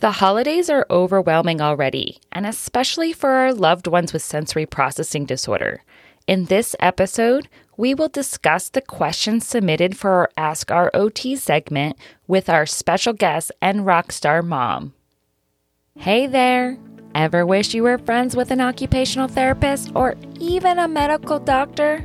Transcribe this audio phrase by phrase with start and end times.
[0.00, 5.82] The holidays are overwhelming already, and especially for our loved ones with sensory processing disorder.
[6.26, 11.98] In this episode, we will discuss the questions submitted for our Ask Our OT segment
[12.26, 14.94] with our special guest and rock star mom.
[15.98, 16.78] Hey there!
[17.14, 22.02] Ever wish you were friends with an occupational therapist or even a medical doctor?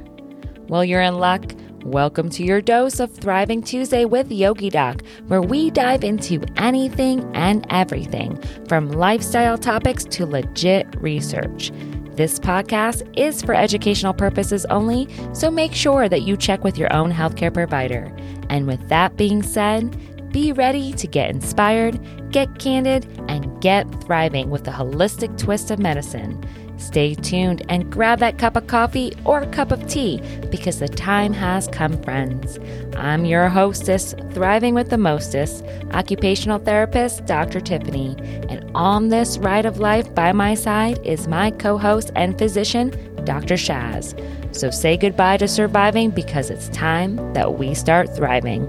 [0.68, 1.54] Well, you're in luck.
[1.86, 7.24] Welcome to your dose of Thriving Tuesday with Yogi Doc, where we dive into anything
[7.36, 11.72] and everything from lifestyle topics to legit research.
[12.16, 16.92] This podcast is for educational purposes only, so make sure that you check with your
[16.92, 18.12] own healthcare provider.
[18.50, 19.96] And with that being said,
[20.32, 22.00] be ready to get inspired,
[22.32, 26.44] get candid, and get thriving with a holistic twist of medicine.
[26.78, 30.22] Stay tuned and grab that cup of coffee or cup of tea
[30.52, 32.60] because the time has come, friends.
[32.96, 37.62] I'm your hostess, thriving with the mostest, occupational therapist, Dr.
[37.62, 38.16] Tiffany.
[38.50, 42.92] And on this ride of life by my side is my co host and physician,
[43.24, 43.56] Dr.
[43.56, 44.14] Shaz.
[44.56, 48.66] So say goodbye to surviving because it's time that we start thriving.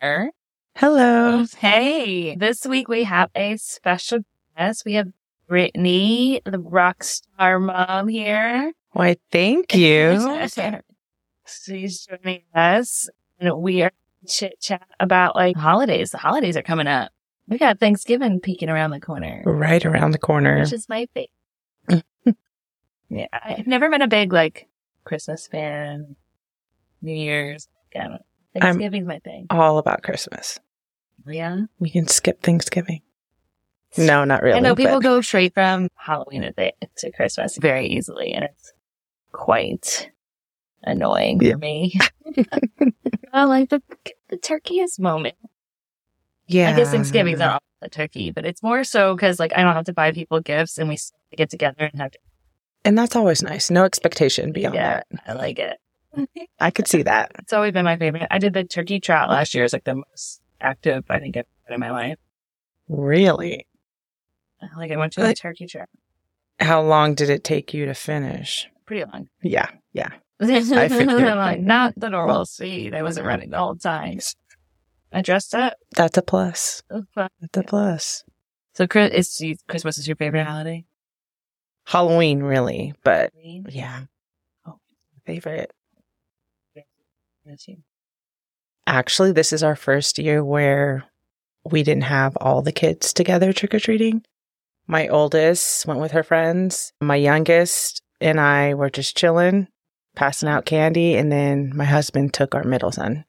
[0.00, 0.30] Hey.
[0.76, 1.44] Hello.
[1.58, 4.20] Hey, this week we have a special
[4.58, 4.84] guest.
[4.84, 5.08] We have
[5.46, 8.72] Brittany, the rock star mom here.
[8.92, 10.40] Why, thank you.
[11.46, 13.08] She's joining us
[13.40, 13.92] and we are
[14.26, 16.10] chit chat about like holidays.
[16.10, 17.10] The holidays are coming up.
[17.48, 20.60] We got Thanksgiving peeking around the corner, right around the corner.
[20.60, 22.04] which is my favorite.
[23.08, 24.68] yeah, I've never been a big like
[25.04, 26.16] Christmas fan.
[27.00, 28.18] New Year's, yeah,
[28.58, 29.46] Thanksgiving's my thing.
[29.48, 30.58] All about Christmas.
[31.26, 33.00] Yeah, We can skip Thanksgiving.
[33.98, 34.56] No, not really.
[34.56, 38.72] I know people but- go straight from Halloween to, Christmas very easily, and it's
[39.32, 40.10] quite
[40.82, 41.52] annoying Yeah.
[41.52, 41.98] for me.
[43.32, 43.82] I like the
[44.28, 45.34] the turkeyest moment.
[46.46, 46.70] Yeah.
[46.70, 49.74] I guess Thanksgiving's not all the turkey, but it's more so because like I don't
[49.74, 50.98] have to buy people gifts, and we
[51.36, 52.18] get together and have to.
[52.84, 53.70] And that's always nice.
[53.70, 55.22] No expectation beyond yeah, that.
[55.26, 55.78] I like it.
[56.60, 57.32] I could see that.
[57.38, 58.26] It's always been my favorite.
[58.30, 59.64] I did the turkey trot last year.
[59.64, 62.18] It's like the most active I think I've been in my life.
[62.88, 63.66] Really?
[64.76, 65.88] Like I went to a turkey trot.
[66.60, 68.68] How long did it take you to finish?
[68.86, 69.28] Pretty long.
[69.42, 69.68] Yeah.
[69.92, 70.10] Yeah.
[70.40, 71.08] I figured.
[71.08, 72.94] like, not the normal speed.
[72.94, 74.18] I wasn't running the whole time.
[75.12, 75.74] I dressed up.
[75.96, 76.82] That's a plus.
[76.90, 77.28] It was fun.
[77.40, 78.24] That's a plus.
[78.74, 80.84] So Chris, is Christmas is your favorite holiday?
[81.86, 82.94] Halloween, really.
[83.02, 84.04] But yeah.
[84.66, 84.78] Oh,
[85.24, 85.72] favorite.
[88.86, 91.04] Actually, this is our first year where
[91.64, 94.22] we didn't have all the kids together trick or treating.
[94.88, 96.92] My oldest went with her friends.
[97.00, 99.68] My youngest and I were just chilling,
[100.16, 101.14] passing out candy.
[101.14, 103.24] And then my husband took our middle son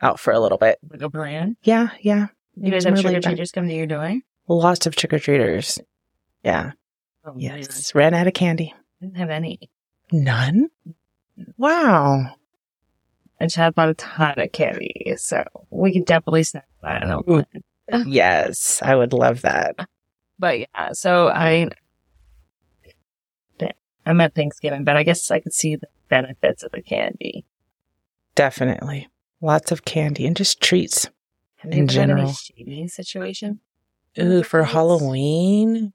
[0.00, 0.78] out for a little bit.
[0.88, 1.56] Like a plan.
[1.64, 2.28] Yeah, yeah.
[2.56, 4.14] You guys have trick or treaters come to your door?
[4.46, 5.80] Lots of trick or treaters.
[6.44, 6.72] Yeah.
[7.24, 7.94] Oh, Yes.
[7.94, 8.72] Ran out of candy.
[9.00, 9.70] Didn't have any.
[10.12, 10.68] None?
[11.56, 12.36] Wow.
[13.40, 17.02] I just had bought a ton of candy, so we could definitely snack that.
[17.02, 17.44] on Ooh.
[17.88, 18.04] one.
[18.06, 19.74] yes, I would love that.
[20.42, 21.68] But yeah, so I,
[24.04, 27.44] I'm at Thanksgiving, but I guess I could see the benefits of the candy.
[28.34, 29.08] Definitely.
[29.40, 31.08] Lots of candy and just treats.
[31.58, 32.32] Have In you been in any general.
[32.32, 33.60] shady situation?
[34.18, 34.72] Ooh, for Yes.
[34.72, 35.92] Halloween?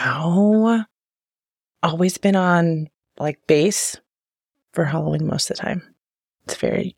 [0.00, 0.82] Oh,
[1.80, 2.88] always been on
[3.20, 4.00] like base
[4.72, 5.94] for Halloween most of the time.
[6.46, 6.96] It's very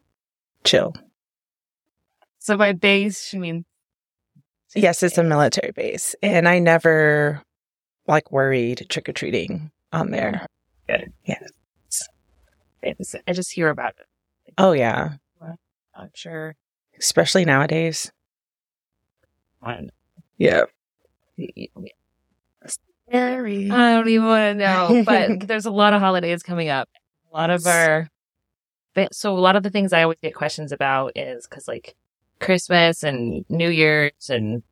[0.65, 0.95] chill.
[2.39, 3.67] So by base, you mean
[4.75, 6.15] Yes, it's a military base.
[6.23, 7.43] And I never
[8.07, 10.41] like worried trick or treating on there.
[10.43, 10.47] Oh,
[10.89, 11.13] good.
[11.25, 11.51] Yes.
[12.83, 14.07] It's- I just hear about it.
[14.59, 15.15] Oh, yeah.
[15.97, 16.57] I'm sure.
[16.99, 18.11] Especially nowadays.
[19.61, 19.91] One.
[20.39, 20.65] Yeah.
[22.67, 23.71] Scary.
[23.71, 26.89] I don't even want to know, but there's a lot of holidays coming up.
[27.33, 28.09] A lot of our,
[29.13, 31.95] so a lot of the things I always get questions about is because like
[32.41, 34.63] Christmas and New Year's and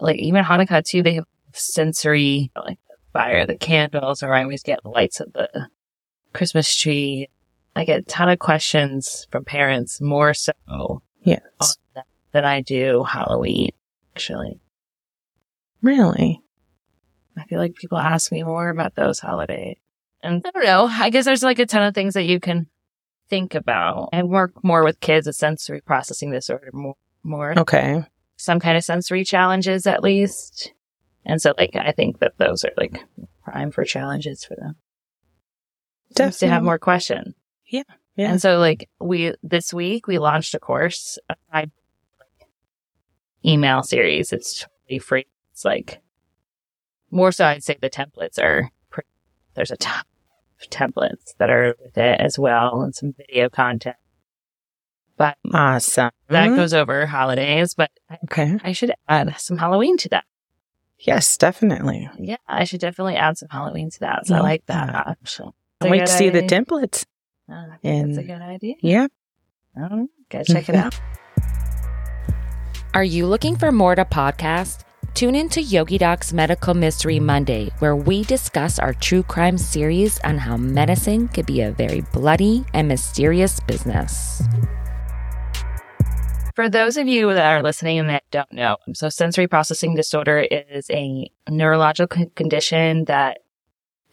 [0.00, 4.62] like even Hanukkah too, they have sensory like the fire, the candles, or I always
[4.62, 5.68] get lights of the
[6.32, 7.28] Christmas tree.
[7.76, 10.52] I get a ton of questions from parents more so
[11.22, 11.78] Yes.
[12.32, 13.70] than I do Halloween,
[14.14, 14.58] actually.
[15.82, 16.40] Really?
[17.36, 19.76] I feel like people ask me more about those holidays.
[20.22, 20.86] And I don't know.
[20.90, 22.66] I guess there's like a ton of things that you can
[23.28, 24.08] think about.
[24.12, 28.04] and work more with kids with sensory processing disorder more, more Okay.
[28.36, 30.72] some kind of sensory challenges at least.
[31.24, 33.02] And so like I think that those are like
[33.44, 34.76] prime for challenges for them.
[36.16, 37.34] Seems to have more questions.
[37.66, 37.84] Yeah,
[38.16, 38.30] yeah.
[38.30, 41.70] And so like we this week we launched a course, a five
[43.44, 44.32] email series.
[44.32, 45.26] It's totally free.
[45.52, 46.02] It's like
[47.10, 49.08] more so I'd say the templates are pretty,
[49.54, 50.04] there's a ton
[50.70, 53.96] templates that are with it as well and some video content.
[55.16, 56.10] But Awesome.
[56.28, 58.58] that goes over holidays, but I- Okay.
[58.64, 60.24] I should add some Halloween to that.
[60.98, 62.08] Yes, definitely.
[62.18, 64.26] Yeah, I should definitely add some Halloween to that.
[64.26, 65.50] So I like that option.
[65.80, 67.04] Can't wait to see the templates.
[67.50, 68.74] Uh, I think that's a good idea.
[68.80, 69.06] Yeah.
[69.76, 70.98] Oh, go check it out.
[72.94, 74.84] Are you looking for more to podcast?
[75.14, 80.18] Tune in to Yogi Doc's Medical Mystery Monday, where we discuss our true crime series
[80.20, 84.42] on how medicine could be a very bloody and mysterious business.
[86.56, 90.38] For those of you that are listening and that don't know, so sensory processing disorder
[90.38, 93.40] is a neurological condition that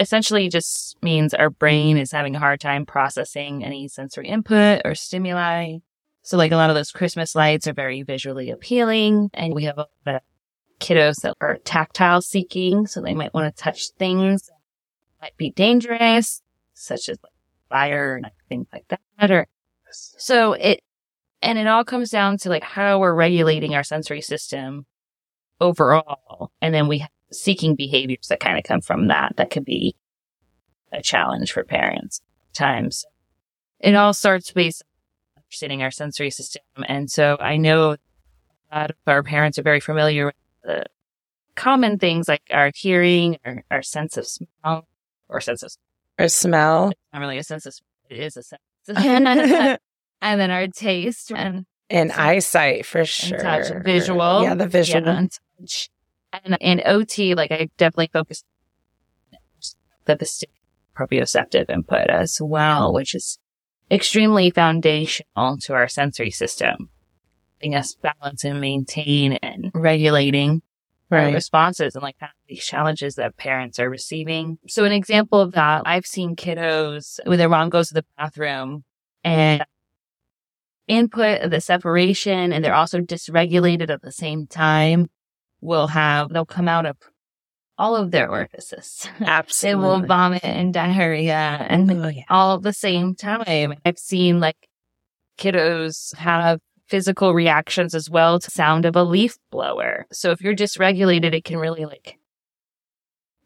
[0.02, 4.96] essentially just means our brain is having a hard time processing any sensory input or
[4.96, 5.78] stimuli.
[6.24, 9.80] So, like a lot of those Christmas lights are very visually appealing, and we have
[9.80, 10.20] a
[10.80, 14.56] kiddos that are tactile seeking, so they might want to touch things that
[15.22, 16.42] might be dangerous,
[16.74, 17.34] such as like
[17.70, 19.32] fire and things like that.
[19.32, 19.48] Or
[19.92, 20.82] so it,
[21.42, 24.86] and it all comes down to like how we're regulating our sensory system
[25.62, 29.34] overall, and then we have seeking behaviors that kind of come from that.
[29.38, 29.96] That could be
[30.92, 33.06] a challenge for parents at times.
[33.80, 34.84] It all starts based
[35.36, 37.92] on understanding our sensory system, and so I know
[38.72, 40.86] a lot of our parents are very familiar with the
[41.56, 44.88] common things like our hearing, or our sense of smell,
[45.28, 45.72] or sense of
[46.18, 46.92] Or smell.
[47.14, 48.62] not really a sense of smell, it is a sense.
[48.88, 49.28] and
[50.22, 53.38] and then our taste and, and eyesight for and sure.
[53.40, 54.44] touch, visual.
[54.44, 55.04] Yeah, the visual.
[55.06, 55.90] yeah, and touch.
[56.32, 58.44] And in OT, like I definitely focus
[60.06, 60.46] the vestibular
[60.98, 63.38] proprioceptive input as well, which is
[63.90, 66.90] extremely foundational to our sensory system,
[67.56, 70.62] helping us balance and maintain and regulating
[71.12, 71.34] Right.
[71.34, 72.18] responses and like
[72.48, 74.60] these challenges that parents are receiving.
[74.68, 78.84] So an example of that, I've seen kiddos when their mom goes to the bathroom
[79.24, 79.66] and
[80.88, 85.10] input the separation and they're also dysregulated at the same time
[85.62, 86.96] will have, they'll come out of
[87.78, 89.10] all of their orifices.
[89.20, 89.70] Absolutely.
[89.82, 92.24] they will vomit and diarrhea and Oh, yeah.
[92.30, 93.74] all at the same time.
[93.84, 94.68] I've seen like
[95.40, 100.06] kiddos have physical reactions as well to sound of a leaf blower.
[100.12, 102.18] So if you're dysregulated, it can really like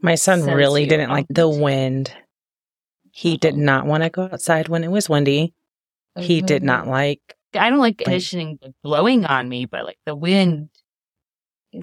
[0.02, 2.14] My son really didn't like the wind.
[3.12, 5.54] He did not want to go outside when it was windy.
[6.18, 6.66] He did Mm-hmm.
[6.68, 7.20] not like
[7.56, 10.70] I don't like conditioning blowing on me, but like the wind.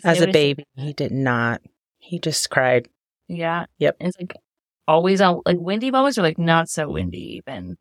[0.04, 0.64] As a baby.
[0.76, 1.60] He did not.
[1.98, 2.88] He just cried.
[3.28, 3.66] Yeah.
[3.78, 3.96] Yep.
[4.00, 4.34] And it's like
[4.88, 7.76] always on like windy moments or like not so windy even.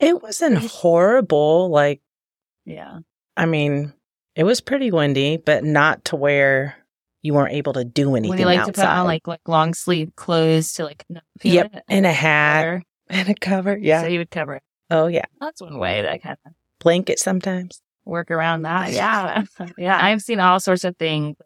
[0.00, 1.70] It wasn't horrible.
[1.70, 2.00] Like,
[2.64, 3.00] Yeah.
[3.40, 3.92] I mean,
[4.34, 6.76] it was pretty windy, but not to where
[7.22, 8.74] you weren't able to do anything you like outside.
[8.74, 11.04] to put on like like long sleeve clothes to like
[11.38, 11.82] feel Yep, it?
[11.88, 12.82] and a hat Cover?
[13.08, 13.78] and a cover.
[13.78, 14.02] Yeah.
[14.02, 14.62] So you would cover it.
[14.90, 15.24] oh yeah.
[15.40, 17.82] That's one way that kind of Blanket sometimes.
[18.06, 18.92] work around that.
[18.92, 19.44] Yeah.
[19.76, 19.98] yeah.
[20.02, 21.36] I've seen all sorts of things.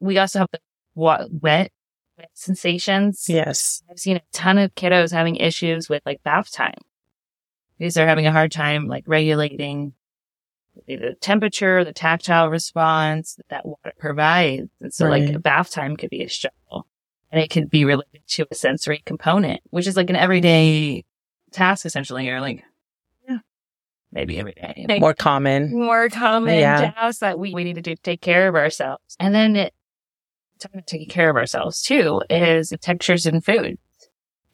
[0.00, 0.60] We also have the
[0.94, 1.70] wet, wet
[2.34, 3.26] sensations.
[3.28, 3.82] Yes.
[3.90, 6.74] I've seen a ton of kiddos having issues with like bath time
[7.78, 9.94] because they're having a hard time like regulating
[10.86, 14.68] the temperature, the tactile response that water provides.
[14.80, 15.28] And so Right.
[15.30, 16.86] like bath time could be a struggle
[17.30, 21.04] and it could be related to a sensory component, which is like an everyday
[21.50, 22.62] task essentially or like,
[23.28, 23.38] yeah,
[24.10, 24.86] maybe every day.
[24.88, 25.70] Like, More common.
[25.78, 26.92] more common Yeah.
[26.92, 29.16] tasks that we, we need to do to take care of ourselves.
[29.20, 29.74] And then it,
[30.58, 33.78] talking about taking care of ourselves too, is the textures in food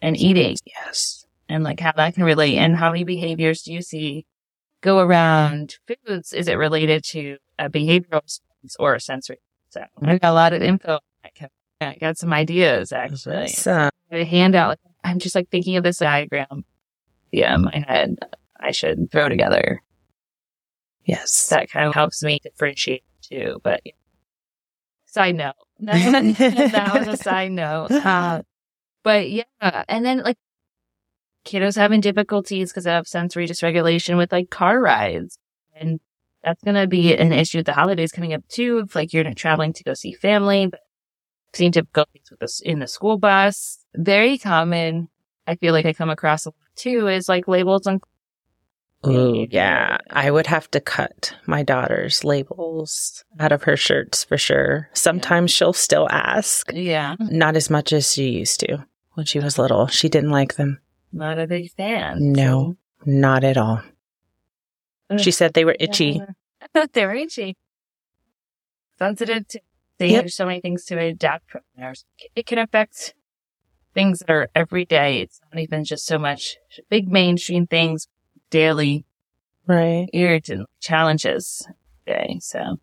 [0.02, 1.24] and eating Yes.
[1.48, 4.26] and like how that can relate and how many behaviors do you see
[4.80, 6.32] go around foods?
[6.32, 9.40] Is it related to a behavioral response or a sensory?
[9.70, 11.00] So I got a lot of info.
[11.24, 13.48] I got- I got some ideas actually.
[13.48, 14.78] So, A handout.
[15.04, 16.64] I'm just like thinking of this diagram.
[17.30, 18.16] Yeah, in my head.
[18.58, 19.82] I should throw together
[21.08, 21.48] yes.
[21.48, 23.60] that kind of helps me differentiate too.
[23.64, 23.92] But yeah.
[25.06, 27.90] side note, that was a side note.
[27.90, 28.42] Uh,
[29.02, 30.36] but yeah, and then like
[31.48, 35.38] kiddos having difficulties because of sensory dysregulation with like car rides,
[35.74, 36.00] and
[36.44, 38.82] that's gonna be an issue with the holidays coming up too.
[38.84, 40.80] If like you're not traveling to go see family, but
[41.54, 45.08] seeing difficulties with this in the school bus, very common.
[45.46, 48.00] I feel like I come across a lot too is like labels on
[49.06, 49.98] Ooh, yeah.
[50.10, 54.88] I would have to cut my daughter's labels out of her shirts for sure.
[54.92, 56.72] Sometimes she'll still ask.
[56.74, 57.14] yeah.
[57.20, 59.86] Not as much as she used to when she was little.
[59.86, 60.80] She didn't like them.
[61.12, 62.32] Not a big fan.
[62.32, 63.82] No, not at all.
[65.10, 66.20] so- She said they were itchy.
[66.62, 67.56] I thought they were itchy.
[68.98, 69.60] sensitive to
[69.98, 70.12] things.
[70.12, 70.22] Yep.
[70.22, 71.94] There's so many things to adapt from there.
[72.36, 73.14] It can affect
[73.94, 75.20] things that are every day.
[75.20, 76.56] It's not even just so much
[76.90, 78.06] big mainstream things,
[78.50, 79.04] daily
[79.66, 80.08] Right.
[80.12, 81.66] irritant challenges.
[82.08, 82.78] Okay, so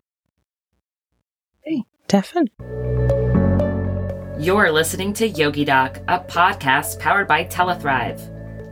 [2.07, 2.51] Definitely.
[4.37, 8.19] You're listening to Yogi Doc, a podcast powered by TelaThrive.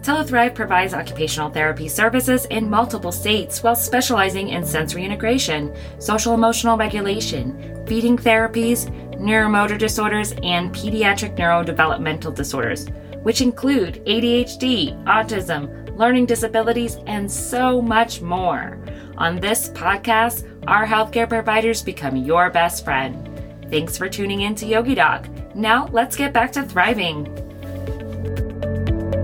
[0.01, 6.75] TelaThrive provides occupational therapy services in multiple states while specializing in sensory integration, social emotional
[6.75, 12.89] regulation, feeding therapies, neuromotor disorders, and pediatric neurodevelopmental disorders,
[13.21, 18.77] which include ADHD, autism, learning disabilities, and so much more.
[19.17, 23.29] On this podcast, our healthcare providers become your best friend.
[23.73, 25.27] Thanks for tuning in to Yogi Doc.
[25.55, 27.25] Now let's get back to thriving.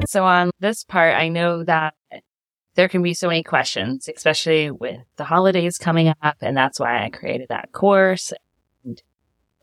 [0.07, 1.93] So, on this part, I know that
[2.73, 6.37] there can be so many questions, especially with the holidays coming up.
[6.41, 8.33] And that's why I created that course
[8.83, 8.99] and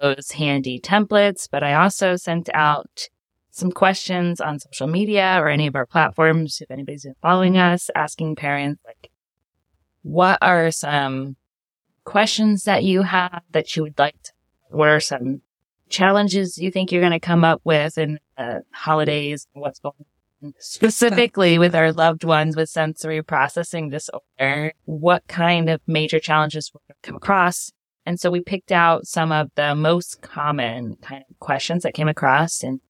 [0.01, 1.49] those handy templates.
[1.51, 3.09] But I also sent out
[3.51, 6.61] some questions on social media or any of our platforms.
[6.61, 9.11] If anybody's been following us, asking parents, like,
[10.03, 11.35] what are some
[12.05, 14.31] questions that you have that you would like to,
[14.71, 15.43] what are some
[15.89, 19.47] challenges you think you're going to come up with in uh, holidays?
[19.53, 19.95] What's going
[20.43, 24.73] on specifically with our loved ones with sensory processing disorder?
[24.85, 27.71] What kind of major challenges we're going to come across?
[28.05, 32.09] And so we picked out some of the most common kind of questions that came
[32.09, 32.81] across and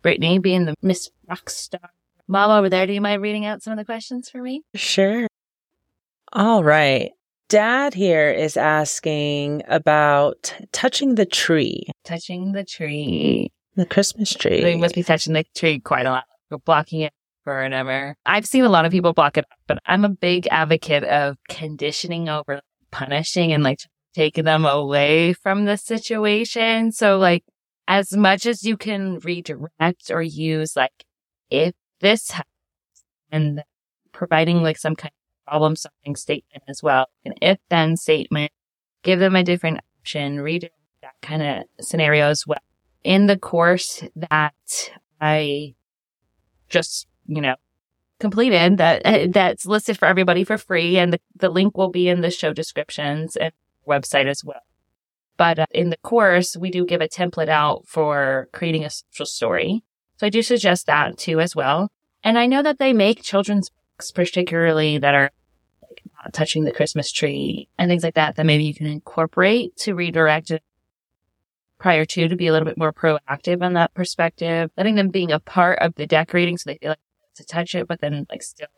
[0.00, 1.88] Brittany being the Miss Rockstar
[2.26, 2.86] mom over there.
[2.86, 4.62] Do you mind reading out some of the questions for me?
[4.74, 5.26] Sure.
[6.32, 7.12] All right.
[7.48, 13.52] Dad here is asking about touching the tree, Touching the tree.
[13.76, 14.62] the Christmas tree.
[14.62, 16.24] They must be touching the tree quite a lot.
[16.50, 17.12] We're blocking it
[17.44, 18.16] forever.
[18.24, 22.28] I've seen a lot of people block it, but I'm a big advocate of conditioning
[22.28, 22.60] over
[22.90, 23.80] punishing and like
[24.14, 26.92] taking them away from the situation.
[26.92, 27.44] So like
[27.86, 31.04] as much as you can redirect or use like
[31.50, 32.46] if this happens
[33.30, 33.62] and
[34.12, 37.06] providing like some kind of problem solving statement as well.
[37.24, 38.52] An if then statement,
[39.02, 42.58] give them a different option, redirect that kind of scenario as well.
[43.02, 45.74] In the course that I
[46.68, 47.56] just, you know,
[48.18, 52.08] completed that uh, that's listed for everybody for free and the, the link will be
[52.08, 53.52] in the show descriptions and
[53.86, 54.62] website as well.
[55.36, 59.26] But uh, in the course, we do give a template out for creating a social
[59.26, 59.82] story.
[60.16, 61.90] So I do suggest that too as well.
[62.22, 63.70] And I know that they make children's
[64.14, 65.30] particularly that are
[65.82, 69.76] like not touching the Christmas tree and things like that, that maybe you can incorporate
[69.78, 70.62] to redirect it
[71.78, 75.30] prior to to be a little bit more proactive on that perspective, letting them being
[75.30, 76.98] a part of the decorating so they feel like
[77.34, 78.68] to touch it, but then like still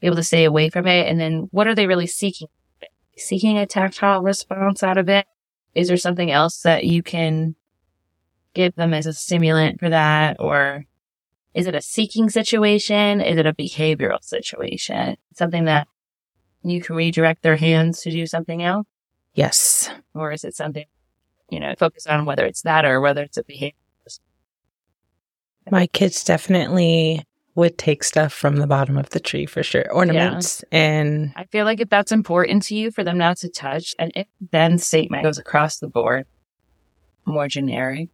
[0.00, 1.08] be able to stay away from it.
[1.08, 2.48] And then what are they really seeking?
[3.16, 5.26] Seeking a tactile response out of it?
[5.74, 7.54] Is there something else that you can
[8.54, 10.36] give them as a stimulant for that?
[10.38, 10.84] Or
[11.54, 13.20] is it a seeking situation?
[13.20, 15.16] Is it a behavioral situation?
[15.34, 15.88] Something that
[16.62, 18.86] you can redirect their hands to do something else?
[19.34, 19.90] yes.
[20.14, 20.86] Or is it something,
[21.50, 23.72] you know, focus on whether it's that or whether it's a behavior?
[25.70, 29.90] My kids definitely would take stuff from the bottom of the tree for sure.
[29.92, 33.94] Ornaments and I feel like if that's important to you for them not to touch,
[33.98, 36.26] and if then statement goes across the board,
[37.24, 38.10] more generic,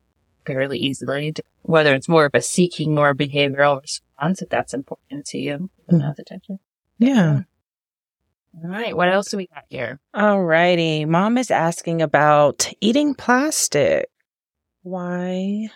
[0.46, 5.38] fairly easily, whether it's more of a seeking or behavioral response, if that's important to
[5.38, 6.58] you, for them not to touch it.
[6.98, 7.42] yeah.
[8.64, 10.00] All right, what else do we got here?
[10.12, 11.04] All righty.
[11.04, 14.10] Mom is asking about eating plastic.
[14.82, 15.68] Why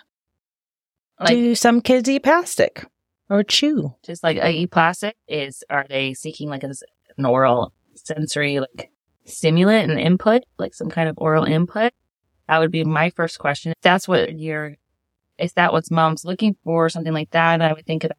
[1.20, 2.84] Like, do some kids eat plastic
[3.30, 3.94] or chew?
[4.04, 6.72] just like I eat plastic is, are they seeking like a,
[7.16, 8.90] an oral sensory like
[9.24, 11.92] stimulant and input, like some kind of oral input?
[12.48, 13.72] That would be my first question.
[13.72, 14.76] If that's what you're,
[15.38, 18.12] if that what's mom's looking for, something like that, I would think of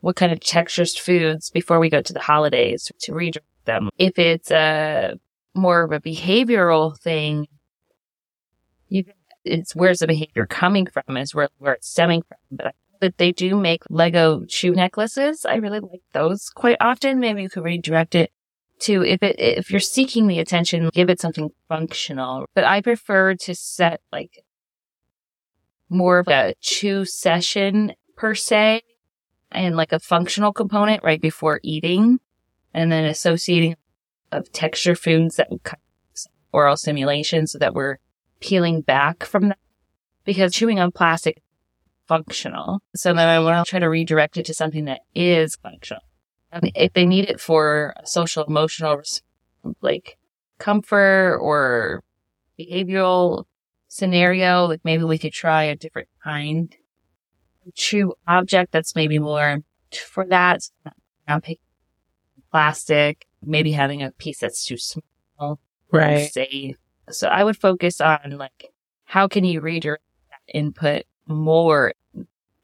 [0.00, 3.90] what kind of textures foods before we go to the holidays to redirect them.
[3.98, 5.18] If it's a
[5.54, 7.46] more of a behavioral thing,
[8.88, 9.04] you
[9.44, 12.38] it's where's the behavior coming from is where where it's stemming from.
[12.50, 15.44] But I that they do make Lego shoe necklaces.
[15.44, 17.18] I really like those quite often.
[17.18, 18.32] Maybe you could redirect it
[18.80, 22.46] to if it if you're seeking the attention, give it something functional.
[22.54, 24.44] But I prefer to set like
[25.88, 28.82] more of a chew session per se
[29.50, 32.20] and like a functional component right before eating
[32.72, 33.76] and then associating
[34.30, 35.80] of texture foods that kind
[36.52, 37.98] oral stimulation so that we're
[38.40, 39.58] peeling back from that
[40.24, 41.42] because chewing on plastic
[42.06, 42.80] functional.
[42.94, 46.02] So then I want to try to redirect it to something that is functional.
[46.52, 49.00] And if they need it for social emotional
[49.80, 50.18] like
[50.58, 52.02] comfort or
[52.58, 53.44] behavioral
[53.88, 56.74] scenario, like maybe we could try a different kind
[57.66, 59.58] of chew object that's maybe more
[59.92, 60.60] for that.
[61.28, 61.58] Not picking
[62.50, 65.60] plastic, maybe having a piece that's too small,
[65.92, 66.30] Right.
[66.30, 66.76] safe.
[67.10, 68.66] So I would focus on like
[69.04, 71.92] how can you redirect that input more,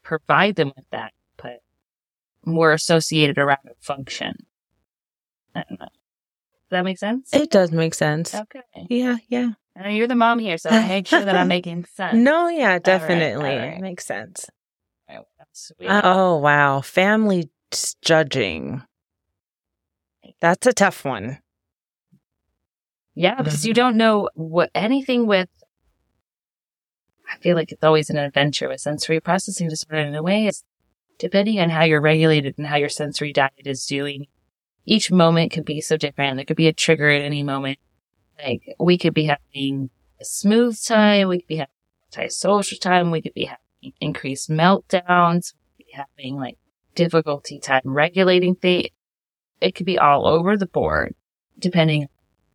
[0.02, 1.12] provide them with that
[2.47, 4.47] more associated around a function.
[5.55, 5.87] I don't know.
[5.87, 7.33] Does that make sense?
[7.33, 8.35] It does make sense.
[8.35, 8.61] okay.
[8.88, 9.50] Yeah, yeah.
[9.79, 12.15] I you're the mom here, so make sure that I'm making sense.
[12.15, 13.50] No, yeah, definitely.
[13.50, 13.81] all right.
[13.81, 14.49] Makes sense.
[15.09, 16.81] All right, what else do Oh, wow.
[16.81, 17.50] Family
[18.03, 18.83] judging.
[20.41, 21.38] That's a tough one.
[23.15, 23.69] Yeah, because mm-hmm.
[23.69, 25.49] you don't know what anything with.
[27.33, 30.47] I feel like it's always an adventure with sensory processing disorder in a way.
[30.47, 30.62] It's
[31.19, 34.27] depending on how you're regulated and how your sensory diet is doing.
[34.85, 36.37] Each moment could be so different.
[36.37, 37.79] There could be a trigger at any moment.
[38.43, 41.29] Like we could be having a smooth time.
[41.29, 41.71] We could be having
[42.13, 43.11] anti-social time.
[43.11, 45.55] We could be having increased meltdowns.
[45.79, 46.59] We could be having like
[46.95, 48.89] difficulty time regulating things.
[49.61, 51.15] It could be all over the board
[51.59, 52.09] depending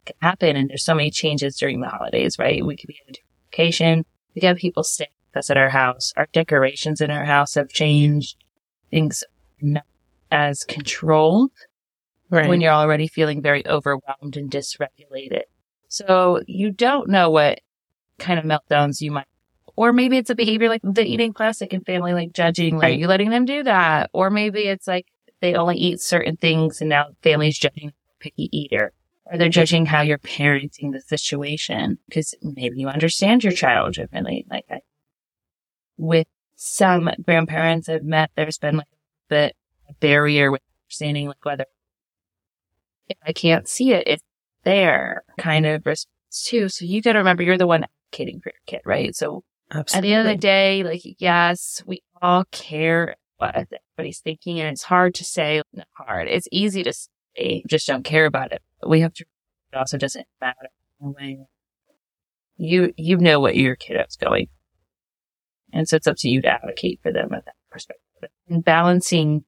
[0.06, 0.56] can happen.
[0.56, 2.66] And there's so many changes during the holidays, right?
[2.66, 4.06] We could be at a different location.
[4.34, 6.14] We could have people stay with us at our house.
[6.18, 8.41] Our decorations in our house have changed.
[8.92, 9.24] Things
[9.62, 9.86] not
[10.32, 11.52] as controlled
[12.30, 12.48] Right.
[12.48, 15.44] when you're already feeling very overwhelmed and dysregulated.
[15.90, 17.60] So you don't know what
[18.20, 19.26] kind of meltdowns you might,
[19.76, 23.00] or maybe it's a behavior like the eating plastic and family like judging, like Right.
[23.00, 24.10] you letting them do that.
[24.14, 25.08] Or maybe it's like
[25.42, 28.94] they only eat certain things and now family's judging picky eater.
[29.26, 34.46] Or they're judging how you're parenting the situation because maybe you understand your child differently.
[34.50, 34.80] Like I,
[35.98, 36.28] with
[36.64, 39.56] some grandparents I've met, there's been like a bit
[39.90, 41.66] a barrier with understanding like whether
[43.10, 44.24] if I can't see it, it's
[44.64, 46.70] there kind of response too.
[46.70, 49.16] So you got to remember you're the one advocating for your kid, right?
[49.16, 49.98] So Absolutely.
[49.98, 54.70] at the end of the day, like, yes, we all care what everybody's thinking and
[54.70, 56.28] it's hard to say, not hard.
[56.28, 58.62] It's easy to say, just don't care about it.
[58.80, 59.26] But we have to,
[59.74, 60.70] it also doesn't matter
[61.02, 61.40] in a way.
[62.58, 64.48] You, you know what your kiddo's going.
[65.74, 69.44] And so it's up to you to advocate for them at that perspective and balancing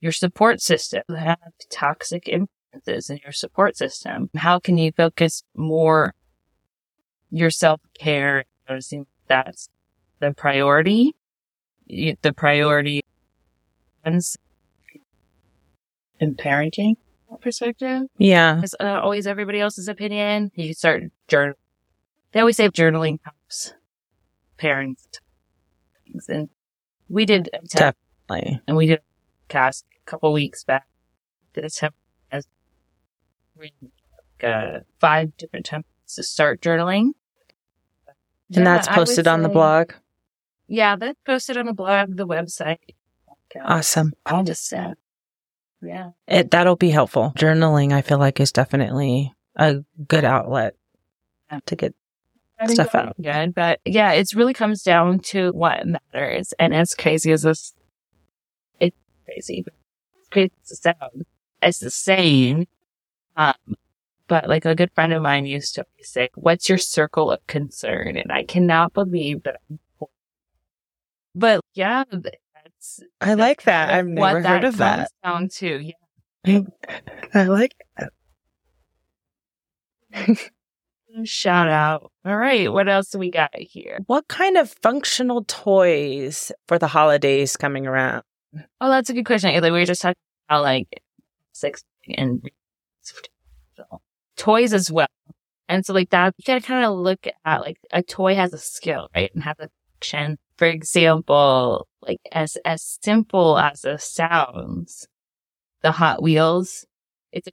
[0.00, 1.02] your support system.
[1.16, 1.38] Have
[1.70, 4.30] toxic influences in your support system.
[4.36, 6.14] How can you focus more
[7.30, 9.68] your self care, noticing that's
[10.20, 11.14] the priority.
[11.88, 13.02] The priority
[14.04, 14.36] ones
[16.18, 16.94] in parenting
[17.40, 18.62] perspective yeah.
[18.62, 20.50] is uh, always everybody else's opinion.
[20.54, 21.54] You start journal.
[22.32, 23.74] They always say journaling helps
[24.56, 25.06] parents
[26.06, 26.48] things, and
[27.08, 27.96] we did a test,
[28.28, 28.60] Definitely.
[28.66, 29.02] and we did a
[29.48, 30.86] cast a couple weeks back.
[31.52, 31.94] Did a temp
[32.30, 32.46] as
[33.58, 33.72] like,
[34.42, 37.10] uh, five different templates to start journaling.
[38.54, 39.92] And that's Yeah, would posted on the blog.
[40.68, 42.78] Yeah, that's posted on the blog, the website.
[43.64, 44.12] Awesome.
[44.26, 44.94] I'll just said,
[45.80, 46.10] yeah.
[46.28, 47.32] It that'll be helpful.
[47.36, 50.74] Journaling, I feel like, is definitely a good outlet
[51.66, 51.94] to get
[52.64, 53.16] Stuff out.
[53.20, 56.54] Good, but yeah, it really comes down to what matters.
[56.58, 57.74] And as crazy as this,
[58.80, 59.64] it's crazy,
[60.18, 61.24] it's crazy as it sounds.
[61.60, 62.66] It's the same.
[63.36, 63.54] Um,
[64.26, 68.16] but like a good friend of mine used to say, what's your circle of concern?
[68.16, 70.08] And I cannot believe that I'm poor.
[71.34, 73.92] But yeah, that's I like that.
[73.92, 75.10] I've never heard of that.
[75.22, 75.92] Down to
[76.44, 76.60] yeah.
[77.34, 78.12] I like that.
[81.24, 82.12] Shout out.
[82.24, 82.70] All right.
[82.72, 84.00] What else do we got here?
[84.06, 88.22] What kind of functional toys for the holidays coming around?
[88.80, 89.52] Oh, that's a good question.
[89.52, 90.16] Like, we were just talking
[90.48, 91.02] about like
[91.52, 92.42] six and
[94.36, 95.06] toys as well.
[95.68, 98.58] And so like that, you gotta kind of look at like a toy has a
[98.58, 99.30] skill, right?
[99.34, 100.38] And has a function.
[100.56, 105.06] For example, like as, as simple as it sounds,
[105.82, 106.86] the Hot Wheels,
[107.32, 107.48] it's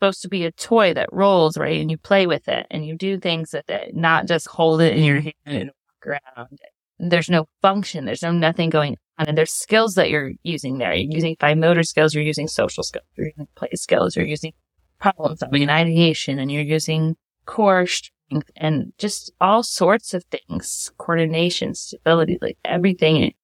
[0.00, 1.78] supposed to be a toy that rolls, right?
[1.78, 4.96] And you play with it and you do things with it, not just hold it
[4.96, 6.58] in your hand and walk around.
[6.98, 8.06] There's no function.
[8.06, 9.28] There's no nothing going on.
[9.28, 10.94] And there's skills that you're using there.
[10.94, 12.14] You're using fine motor skills.
[12.14, 13.04] You're using social skills.
[13.16, 14.16] You're using play skills.
[14.16, 14.52] You're using
[14.98, 16.38] problem solving and ideation.
[16.38, 20.92] And you're using core strength and just all sorts of things.
[20.96, 23.34] Coordination, stability, like everything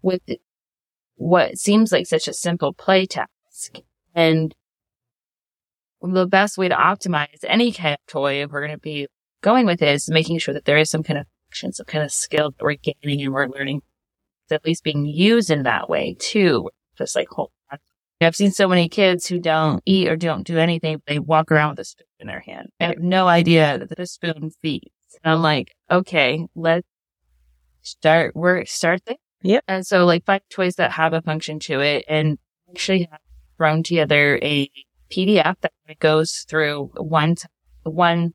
[0.00, 0.22] with
[1.16, 3.78] what seems like such a simple play task.
[4.14, 4.54] And
[6.02, 9.06] the best way to optimize any kind of toy, if we're going to be
[9.42, 12.04] going with it, is making sure that there is some kind of function, some kind
[12.04, 13.82] of skill that we're gaining and we're learning.
[14.44, 16.70] It's at least being used in that way too.
[16.98, 17.78] Just like hold on,
[18.20, 21.02] I've seen so many kids who don't eat or don't do anything.
[21.06, 22.68] They walk around with a spoon in their hand.
[22.80, 24.90] I have no idea that the spoon feeds.
[25.22, 26.86] And I'm like, okay, let's
[27.82, 29.16] start, we're start there.
[29.42, 29.64] Yep.
[29.66, 32.38] And so like find toys that have a function to it and
[32.70, 33.20] actually have
[33.56, 34.70] thrown together a
[35.12, 37.44] PDF that goes through one, t-
[37.84, 38.32] one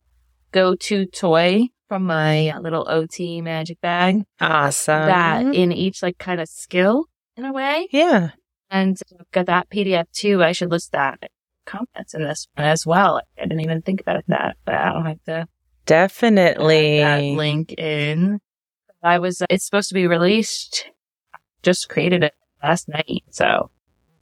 [0.52, 5.08] go-to toy from my little OT magic bag Awesome.
[5.08, 7.88] that in each like kind of skill in a way.
[7.92, 8.32] yeah.
[8.70, 10.44] And I've got that PDF too.
[10.44, 11.20] I should list that
[11.66, 13.22] comments in this one as well.
[13.38, 15.48] I didn't even think about that, but I'll have to
[15.86, 17.00] Definitely.
[17.00, 18.40] that link in.
[19.02, 20.88] I was, it's supposed to be released.
[21.64, 23.24] Just created it last night.
[23.30, 23.70] So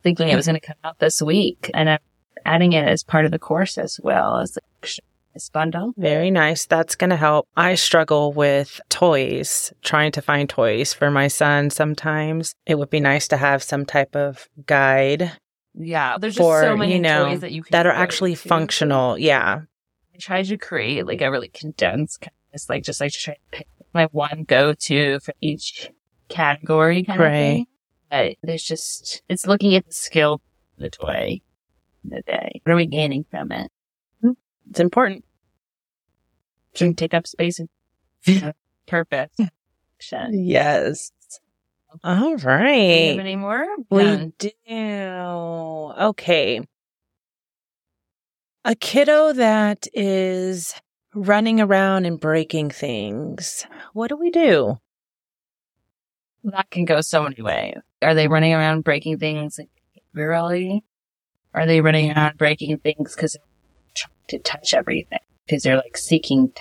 [0.04, 0.38] thinking it hmm.
[0.38, 2.00] was going to come out this week and I'm
[2.46, 4.62] adding it as part of the course as well as the
[5.36, 5.94] this bundle.
[5.98, 6.66] Very nice.
[6.66, 7.48] That's going to help.
[7.56, 12.56] I struggle with toys, trying to find toys for my son sometimes.
[12.66, 15.32] It would be nice to have some type of guide
[15.76, 16.18] Yeah.
[16.18, 18.48] There's for, just so many you know, toys that you can that are actually to.
[18.48, 19.18] functional.
[19.18, 19.62] Yeah.
[20.14, 23.20] I tried to create like a really condensed kind of just like just like to
[23.20, 25.92] try to pick my one go to for each
[26.30, 27.66] category kind of thing.
[28.10, 30.42] But there's just it's looking at the skill of
[30.78, 31.42] the toy
[32.06, 32.62] in the day.
[32.63, 33.72] What are we gaining from it?
[34.22, 34.32] Hmm?
[34.70, 35.26] It's important.
[36.74, 38.54] Shouldn't take up space and
[38.88, 39.32] purpose.
[40.32, 41.12] Yes.
[42.04, 43.10] All right.
[43.10, 43.65] Have any more?
[43.89, 44.34] We None.
[44.38, 44.50] do.
[46.04, 46.62] Okay.
[48.65, 50.74] A kiddo that is
[51.13, 53.65] running around and breaking things.
[53.94, 54.78] What do we do?
[56.52, 57.76] that can go so many ways.
[58.04, 59.70] Are they running around breaking things like
[60.13, 60.84] really?
[61.56, 63.41] Are they running around breaking things because they're
[63.96, 65.20] trying to touch everything?
[65.46, 66.52] Because they're like seeking.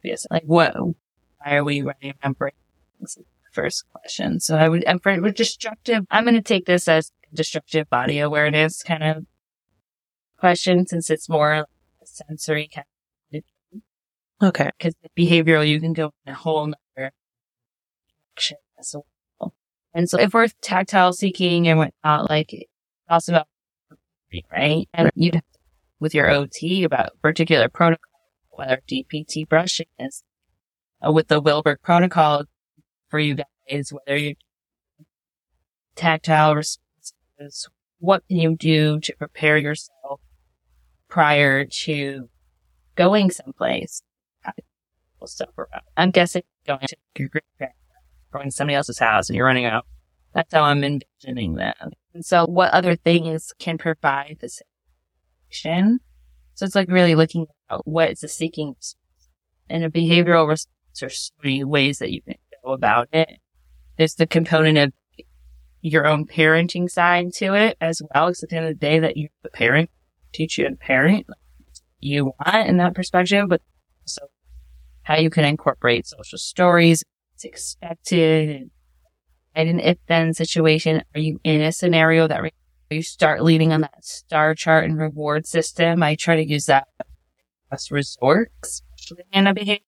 [0.00, 0.74] Previous, like what?
[0.76, 2.58] Why are we running around breaking
[2.98, 3.18] things?
[3.52, 4.40] First question.
[4.40, 8.18] So I would, and for with destructive, I'm going to take this as destructive body
[8.18, 9.26] awareness kind of
[10.38, 11.66] question since it's more like
[12.02, 12.94] a sensory kind of
[14.42, 14.70] Okay.
[14.76, 17.12] because behavioral, you can go in a whole nother
[18.36, 18.94] direction as
[19.40, 19.54] well.
[19.94, 22.68] And so if we're tactile seeking and whatnot, like
[23.14, 23.46] also about
[24.52, 25.44] right, and you'd have
[26.00, 28.10] with your OT about particular protocol,
[28.50, 30.22] whether DPT brushing is
[31.06, 32.44] uh, with the Wilbarger protocol
[33.08, 34.34] for you guys, whether you
[35.94, 40.20] tactile responses, what can you do to prepare yourself
[41.08, 42.28] prior to
[42.96, 44.02] going someplace?
[45.26, 45.82] stuff around.
[45.96, 47.78] I'm guessing going to your grandparents,
[48.30, 49.86] going to somebody else's house and you're running out.
[50.34, 51.76] That's how I'm envisioning that.
[52.12, 56.00] And so what other things can provide the situation?
[56.54, 58.74] So it's like really looking at what is the seeking
[59.70, 60.70] and a behavioral response.
[61.00, 63.28] There's so many ways that you can go about it.
[63.96, 64.92] There's the component of
[65.80, 68.26] your own parenting side to it as well.
[68.26, 69.90] Because at the end of the day that you're the parent,
[70.32, 71.26] teach you to parent
[72.00, 73.62] you want in that perspective, but
[74.04, 74.26] so
[75.02, 77.02] how you can incorporate social stories,
[77.34, 78.70] it's expected,
[79.54, 81.02] and an if then situation.
[81.14, 82.52] Are you in a scenario that
[82.90, 86.02] you start leading on that star chart and reward system?
[86.02, 86.88] I try to use that
[87.72, 89.82] as resort, especially in a behavior.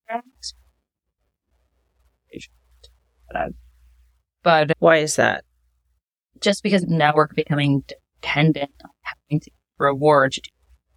[4.42, 5.44] But, uh, Why is that?
[6.42, 7.83] just because now we're becoming
[8.20, 10.50] dependent on having to reward to do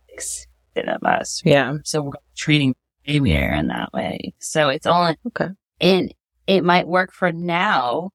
[0.10, 1.75] expected of us, Yeah.
[1.86, 4.34] so we're treating behavior in that way.
[4.39, 5.47] So it's only Okay.
[5.79, 6.13] and
[6.45, 8.10] it might work for now,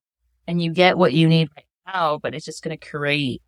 [0.46, 3.42] and you get what you need right now, but it's just going to create.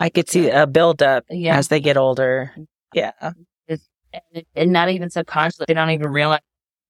[0.00, 1.56] I could see a buildup Yeah.
[1.56, 2.54] as they get older.
[2.92, 3.12] Yeah.
[3.20, 6.40] And, and not even subconsciously, they don't even realize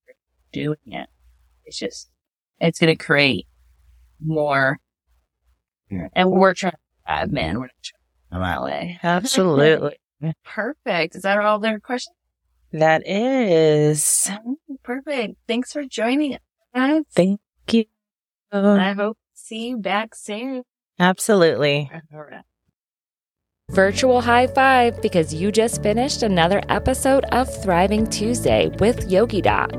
[0.07, 1.09] they're doing it.
[1.65, 2.11] It's just,
[2.59, 3.47] it's going to create
[4.21, 4.79] more.
[6.15, 6.73] And we're trying,
[7.07, 8.99] uh, man, we're not trying that way.
[9.03, 9.99] Absolutely.
[10.45, 11.15] Perfect.
[11.17, 12.17] Is that all their questions?
[12.73, 14.31] that is.
[14.47, 15.35] Oh, Perfect.
[15.47, 16.39] Thanks for joining
[16.75, 17.05] us.
[17.15, 17.85] Thank you.
[18.53, 20.63] Um, I hope to see you back soon.
[20.99, 21.91] Absolutely.
[22.13, 22.45] All right.
[23.71, 29.73] Virtual high five because you just finished another episode of Thriving Tuesday with Yogi Doc.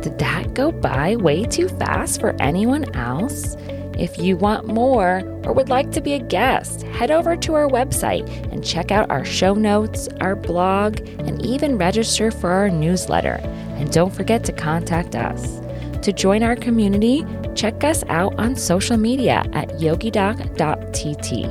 [0.00, 3.56] Did that go by way too fast for anyone else?
[3.98, 7.66] If you want more or would like to be a guest, head over to our
[7.66, 13.40] website and check out our show notes, our blog, and even register for our newsletter.
[13.74, 15.60] And don't forget to contact us.
[16.02, 17.26] To join our community,
[17.58, 21.44] check us out on social media at yogidoc.tt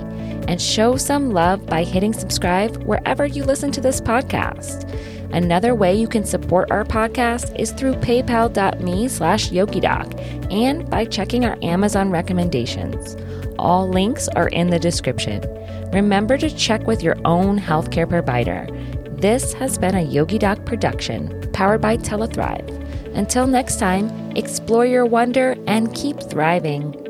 [0.48, 4.90] and show some love by hitting subscribe wherever you listen to this podcast.
[5.34, 10.08] Another way you can support our podcast is through paypal.me slash yogidoc
[10.50, 13.18] and by checking our Amazon recommendations.
[13.60, 15.44] All links are in the description.
[15.92, 18.66] Remember to check with your own healthcare provider.
[19.10, 22.87] This has been a Yogi Doc production powered by TelaThrive.
[23.18, 27.07] Until next time, explore your wonder and keep thriving.